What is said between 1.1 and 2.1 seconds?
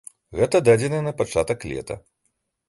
пачатак лета.